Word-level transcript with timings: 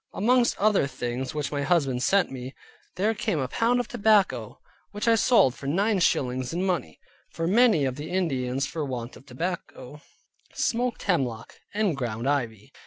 Amongst 0.15 0.57
other 0.57 0.87
things 0.87 1.35
which 1.35 1.51
my 1.51 1.61
husband 1.61 2.01
sent 2.01 2.31
me, 2.31 2.55
there 2.95 3.13
came 3.13 3.37
a 3.37 3.47
pound 3.47 3.79
of 3.79 3.87
tobacco, 3.87 4.59
which 4.93 5.07
I 5.07 5.13
sold 5.13 5.53
for 5.53 5.67
nine 5.67 5.99
shillings 5.99 6.51
in 6.51 6.65
money; 6.65 6.99
for 7.33 7.45
many 7.45 7.85
of 7.85 7.97
the 7.97 8.09
Indians 8.09 8.65
for 8.65 8.83
want 8.83 9.15
of 9.15 9.27
tobacco, 9.27 10.01
smoked 10.55 11.03
hemlock, 11.03 11.53
and 11.75 11.95
ground 11.95 12.27
ivy. 12.27 12.73